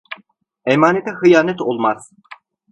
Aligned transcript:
Emanete 0.65 1.11
hıyanet 1.11 1.61
olmaz. 1.61 2.11